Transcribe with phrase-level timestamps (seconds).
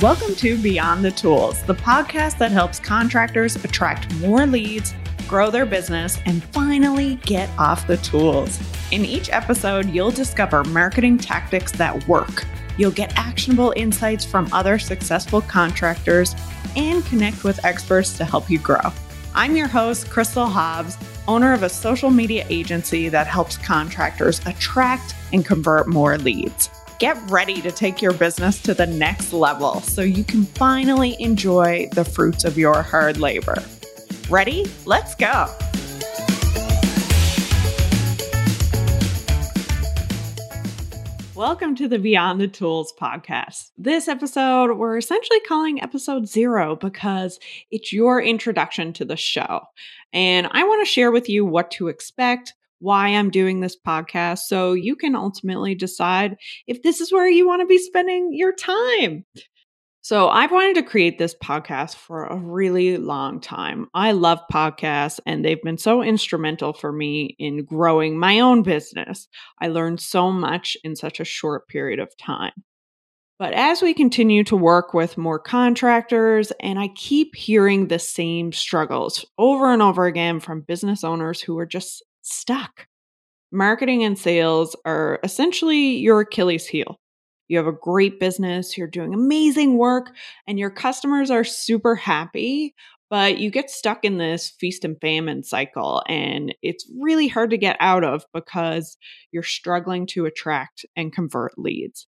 [0.00, 4.94] Welcome to Beyond the Tools, the podcast that helps contractors attract more leads,
[5.26, 8.60] grow their business, and finally get off the tools.
[8.92, 12.44] In each episode, you'll discover marketing tactics that work.
[12.76, 16.36] You'll get actionable insights from other successful contractors
[16.76, 18.92] and connect with experts to help you grow.
[19.34, 20.96] I'm your host, Crystal Hobbs,
[21.26, 26.70] owner of a social media agency that helps contractors attract and convert more leads.
[26.98, 31.88] Get ready to take your business to the next level so you can finally enjoy
[31.92, 33.62] the fruits of your hard labor.
[34.28, 34.66] Ready?
[34.84, 35.46] Let's go.
[41.36, 43.70] Welcome to the Beyond the Tools podcast.
[43.78, 47.38] This episode, we're essentially calling episode zero because
[47.70, 49.60] it's your introduction to the show.
[50.12, 54.40] And I want to share with you what to expect, why I'm doing this podcast
[54.46, 58.52] so you can ultimately decide if this is where you want to be spending your
[58.54, 59.24] time.
[60.00, 63.88] So, I've wanted to create this podcast for a really long time.
[63.92, 69.28] I love podcasts, and they've been so instrumental for me in growing my own business.
[69.60, 72.52] I learned so much in such a short period of time.
[73.38, 78.52] But as we continue to work with more contractors, and I keep hearing the same
[78.52, 82.86] struggles over and over again from business owners who are just stuck.
[83.50, 87.00] Marketing and sales are essentially your Achilles heel.
[87.48, 90.10] You have a great business, you're doing amazing work,
[90.46, 92.74] and your customers are super happy,
[93.08, 97.56] but you get stuck in this feast and famine cycle, and it's really hard to
[97.56, 98.98] get out of because
[99.32, 102.06] you're struggling to attract and convert leads.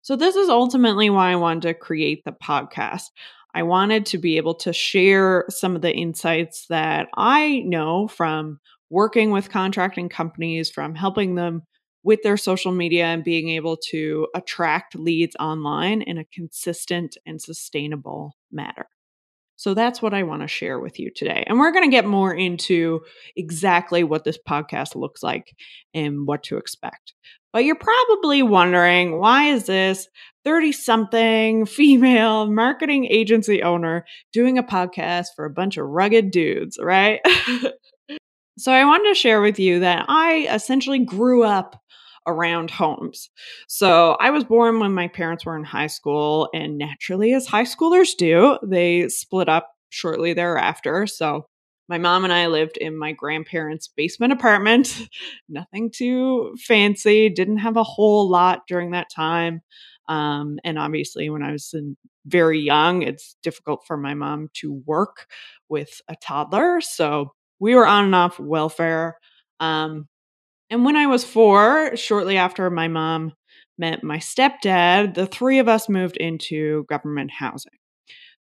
[0.00, 3.04] So, this is ultimately why I wanted to create the podcast.
[3.54, 8.60] I wanted to be able to share some of the insights that I know from
[8.90, 11.62] working with contracting companies, from helping them
[12.02, 17.40] with their social media and being able to attract leads online in a consistent and
[17.40, 18.86] sustainable manner.
[19.56, 21.44] So that's what I want to share with you today.
[21.46, 23.00] And we're going to get more into
[23.36, 25.54] exactly what this podcast looks like
[25.92, 27.12] and what to expect.
[27.52, 30.08] But you're probably wondering why is this
[30.44, 36.78] 30 something female marketing agency owner doing a podcast for a bunch of rugged dudes,
[36.80, 37.20] right?
[38.60, 41.80] So I wanted to share with you that I essentially grew up
[42.26, 43.30] around homes.
[43.68, 47.64] So I was born when my parents were in high school, and naturally, as high
[47.64, 51.06] schoolers do, they split up shortly thereafter.
[51.06, 51.46] So
[51.88, 55.08] my mom and I lived in my grandparents' basement apartment.
[55.48, 59.62] Nothing too fancy, didn't have a whole lot during that time.
[60.06, 61.96] Um, and obviously, when I was in,
[62.26, 65.28] very young, it's difficult for my mom to work
[65.70, 66.82] with a toddler.
[66.82, 69.18] So we were on and off welfare.
[69.60, 70.08] Um,
[70.70, 73.32] and when I was four, shortly after my mom
[73.78, 77.72] met my stepdad, the three of us moved into government housing.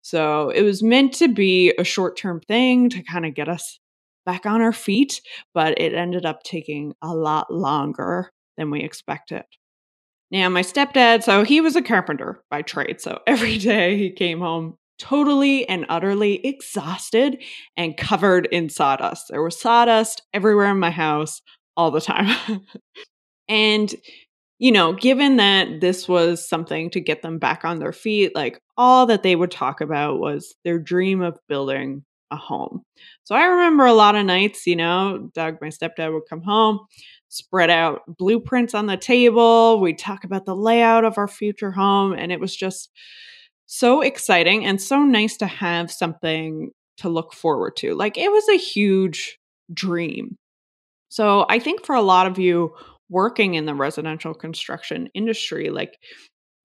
[0.02, 3.80] So it was meant to be a short term thing to kind of get us
[4.26, 5.22] back on our feet,
[5.54, 9.44] but it ended up taking a lot longer than we expected.
[10.32, 13.02] Now, my stepdad, so he was a carpenter by trade.
[13.02, 17.42] So every day he came home totally and utterly exhausted
[17.76, 19.28] and covered in sawdust.
[19.30, 21.42] There was sawdust everywhere in my house
[21.76, 22.62] all the time.
[23.48, 23.94] and,
[24.60, 28.62] you know, given that this was something to get them back on their feet, like
[28.78, 32.84] all that they would talk about was their dream of building a home.
[33.24, 36.80] So I remember a lot of nights, you know, Doug, my stepdad, would come home,
[37.30, 39.80] spread out blueprints on the table.
[39.80, 42.14] We'd talk about the layout of our future home.
[42.14, 42.92] And it was just,
[43.72, 47.94] so exciting and so nice to have something to look forward to.
[47.94, 49.38] Like it was a huge
[49.72, 50.36] dream.
[51.10, 52.74] So I think for a lot of you
[53.12, 56.00] working in the residential construction industry, like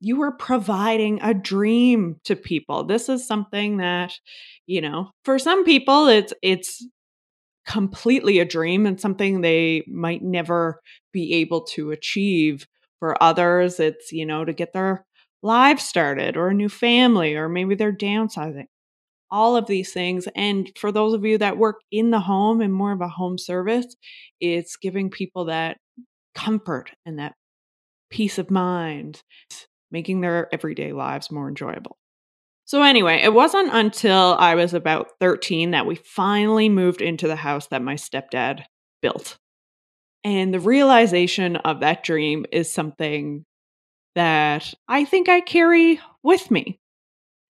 [0.01, 2.85] you were providing a dream to people.
[2.85, 4.15] This is something that,
[4.67, 6.87] you know, for some people it's it's
[7.67, 10.81] completely a dream and something they might never
[11.13, 12.67] be able to achieve.
[12.99, 15.05] For others, it's, you know, to get their
[15.45, 18.65] lives started or a new family or maybe they're downsizing.
[19.31, 22.73] All of these things and for those of you that work in the home and
[22.73, 23.87] more of a home service
[24.41, 25.77] it's giving people that
[26.35, 27.35] comfort and that
[28.11, 29.23] peace of mind
[29.91, 31.99] making their everyday lives more enjoyable.
[32.65, 37.37] So anyway it wasn't until i was about 13 that we finally moved into the
[37.37, 38.65] house that my stepdad
[39.03, 39.37] built.
[40.23, 43.45] And the realization of that dream is something
[44.15, 46.79] that I think I carry with me.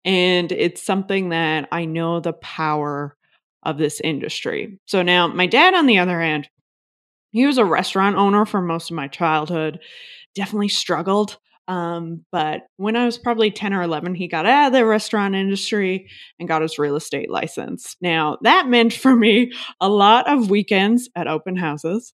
[0.06, 3.16] And it's something that I know the power
[3.64, 4.80] of this industry.
[4.86, 6.50] So now, my dad, on the other hand,
[7.32, 9.80] he was a restaurant owner for most of my childhood,
[10.36, 11.38] definitely struggled
[11.68, 15.36] Um, but when I was probably 10 or 11, he got out of the restaurant
[15.36, 16.10] industry
[16.40, 17.98] and got his real estate license.
[18.02, 19.52] Now, that meant for me
[19.82, 22.14] a lot of weekends at open houses.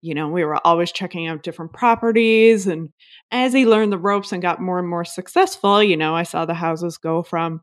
[0.00, 2.66] You know, we were always checking out different properties.
[2.66, 2.90] And
[3.30, 6.44] as he learned the ropes and got more and more successful, you know, I saw
[6.44, 7.62] the houses go from,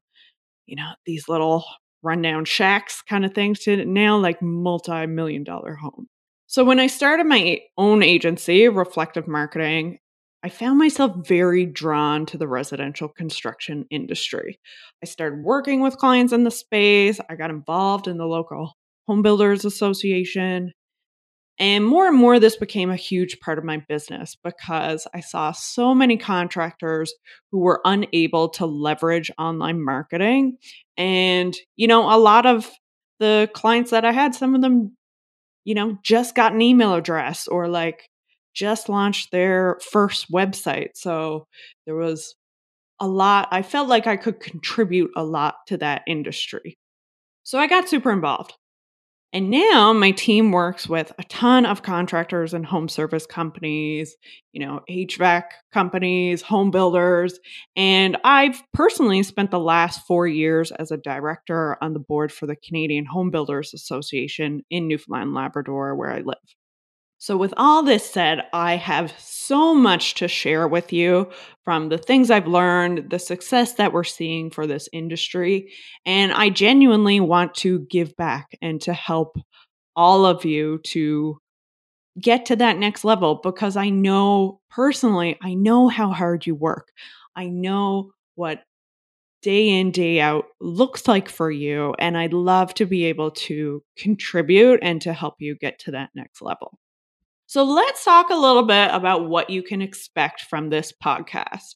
[0.66, 1.64] you know, these little
[2.04, 6.08] rundown shacks kind of things to now like multi million dollar homes.
[6.48, 9.98] So when I started my own agency, Reflective Marketing,
[10.44, 14.60] I found myself very drawn to the residential construction industry.
[15.02, 17.20] I started working with clients in the space.
[17.30, 18.74] I got involved in the local
[19.08, 20.72] home builders association.
[21.58, 25.54] And more and more, this became a huge part of my business because I saw
[25.54, 27.14] so many contractors
[27.52, 30.58] who were unable to leverage online marketing.
[30.98, 32.70] And, you know, a lot of
[33.20, 34.98] the clients that I had, some of them,
[35.64, 38.10] you know, just got an email address or like
[38.54, 40.90] just launched their first website.
[40.96, 41.48] So
[41.86, 42.36] there was
[43.00, 46.78] a lot, I felt like I could contribute a lot to that industry.
[47.44, 48.54] So I got super involved.
[49.36, 54.16] And now my team works with a ton of contractors and home service companies,
[54.54, 55.44] you know, HVAC
[55.74, 57.38] companies, home builders.
[57.76, 62.46] And I've personally spent the last four years as a director on the board for
[62.46, 66.38] the Canadian Home Builders Association in Newfoundland, Labrador, where I live.
[67.26, 71.32] So, with all this said, I have so much to share with you
[71.64, 75.74] from the things I've learned, the success that we're seeing for this industry.
[76.06, 79.38] And I genuinely want to give back and to help
[79.96, 81.40] all of you to
[82.22, 86.90] get to that next level because I know personally, I know how hard you work.
[87.36, 88.62] I know what
[89.42, 91.96] day in, day out looks like for you.
[91.98, 96.12] And I'd love to be able to contribute and to help you get to that
[96.14, 96.78] next level.
[97.48, 101.76] So let's talk a little bit about what you can expect from this podcast.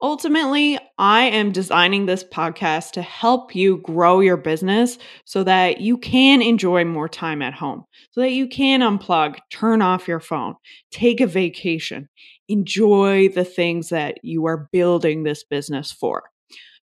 [0.00, 5.98] Ultimately, I am designing this podcast to help you grow your business so that you
[5.98, 10.54] can enjoy more time at home, so that you can unplug, turn off your phone,
[10.92, 12.08] take a vacation,
[12.48, 16.24] enjoy the things that you are building this business for.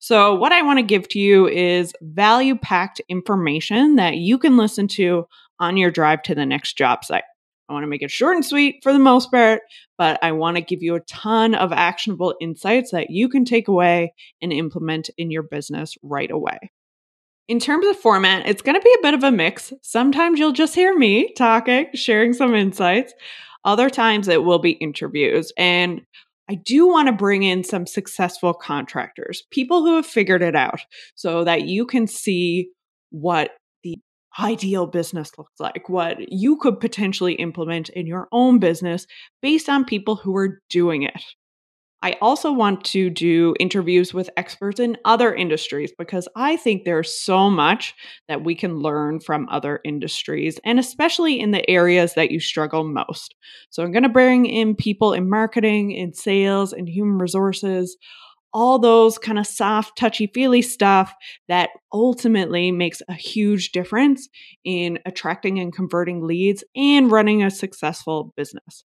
[0.00, 4.56] So, what I want to give to you is value packed information that you can
[4.56, 5.26] listen to
[5.60, 7.24] on your drive to the next job site.
[7.68, 9.62] I want to make it short and sweet for the most part,
[9.96, 13.68] but I want to give you a ton of actionable insights that you can take
[13.68, 14.12] away
[14.42, 16.58] and implement in your business right away.
[17.48, 19.72] In terms of format, it's going to be a bit of a mix.
[19.82, 23.12] Sometimes you'll just hear me talking, sharing some insights.
[23.64, 25.52] Other times it will be interviews.
[25.56, 26.02] And
[26.50, 30.80] I do want to bring in some successful contractors, people who have figured it out,
[31.14, 32.68] so that you can see
[33.10, 33.52] what
[34.38, 39.06] ideal business looks like, what you could potentially implement in your own business
[39.42, 41.22] based on people who are doing it.
[42.04, 47.18] I also want to do interviews with experts in other industries because I think there's
[47.18, 47.94] so much
[48.28, 52.84] that we can learn from other industries and especially in the areas that you struggle
[52.84, 53.34] most.
[53.70, 57.96] So I'm going to bring in people in marketing, in sales, and human resources,
[58.54, 61.12] all those kind of soft, touchy feely stuff
[61.48, 64.28] that ultimately makes a huge difference
[64.64, 68.84] in attracting and converting leads and running a successful business.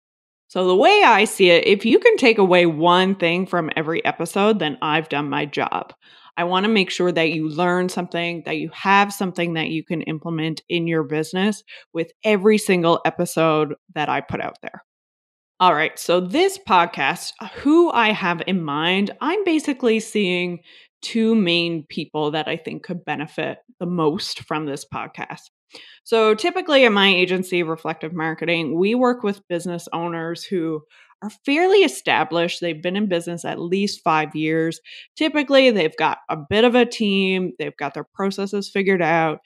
[0.48, 4.04] So, the way I see it, if you can take away one thing from every
[4.06, 5.94] episode, then I've done my job.
[6.38, 9.84] I want to make sure that you learn something, that you have something that you
[9.84, 11.64] can implement in your business
[11.94, 14.84] with every single episode that I put out there.
[15.60, 15.98] All right.
[15.98, 20.60] So, this podcast, who I have in mind, I'm basically seeing
[21.02, 25.50] two main people that I think could benefit the most from this podcast.
[26.04, 30.82] So, typically in my agency, Reflective Marketing, we work with business owners who
[31.24, 32.62] are fairly established.
[32.62, 34.80] They've been in business at least five years.
[35.16, 39.40] Typically, they've got a bit of a team, they've got their processes figured out,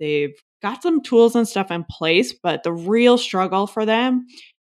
[0.00, 4.26] they've got some tools and stuff in place, but the real struggle for them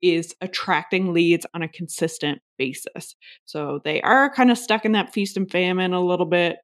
[0.03, 3.15] is attracting leads on a consistent basis.
[3.45, 6.57] So they are kind of stuck in that feast and famine a little bit.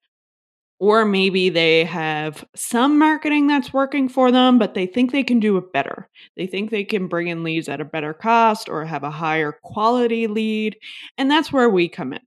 [0.78, 5.40] Or maybe they have some marketing that's working for them, but they think they can
[5.40, 6.06] do it better.
[6.36, 9.58] They think they can bring in leads at a better cost or have a higher
[9.62, 10.76] quality lead.
[11.16, 12.20] And that's where we come in.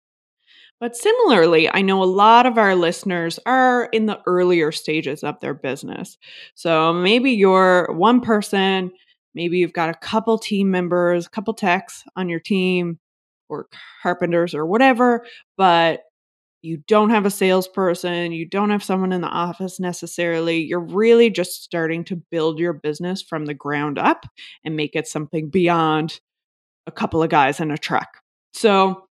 [0.80, 5.40] But similarly, I know a lot of our listeners are in the earlier stages of
[5.42, 6.18] their business.
[6.56, 8.92] So maybe you're one person
[9.36, 13.00] Maybe you've got a couple team members, a couple techs on your team
[13.48, 13.68] or
[14.02, 15.26] carpenters or whatever,
[15.58, 16.02] but
[16.62, 20.62] you don't have a salesperson, you don't have someone in the office necessarily.
[20.62, 24.26] You're really just starting to build your business from the ground up
[24.66, 26.20] and make it something beyond
[26.86, 28.10] a couple of guys in a truck.
[28.54, 29.06] So,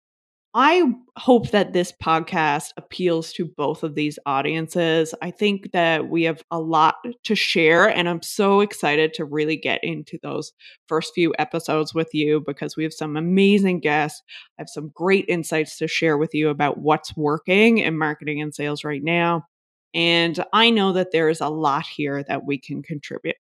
[0.57, 0.83] I
[1.17, 5.13] hope that this podcast appeals to both of these audiences.
[5.21, 6.95] I think that we have a lot
[7.25, 10.53] to share, and I'm so excited to really get into those
[10.87, 14.23] first few episodes with you because we have some amazing guests.
[14.57, 18.55] I have some great insights to share with you about what's working in marketing and
[18.55, 19.45] sales right now.
[19.93, 23.35] And I know that there is a lot here that we can contribute.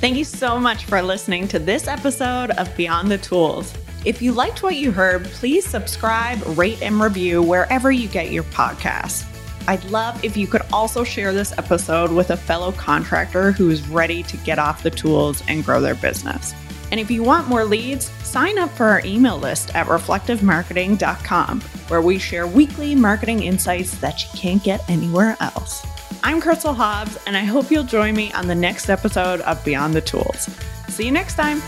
[0.00, 3.74] Thank you so much for listening to this episode of Beyond the Tools.
[4.04, 8.42] If you liked what you heard, please subscribe, rate, and review wherever you get your
[8.44, 9.28] podcasts.
[9.68, 13.86] I'd love if you could also share this episode with a fellow contractor who is
[13.88, 16.52] ready to get off the tools and grow their business.
[16.90, 22.02] And if you want more leads, sign up for our email list at reflectivemarketing.com, where
[22.02, 25.86] we share weekly marketing insights that you can't get anywhere else.
[26.24, 29.94] I'm Crystal Hobbs, and I hope you'll join me on the next episode of Beyond
[29.94, 30.50] the Tools.
[30.88, 31.62] See you next time.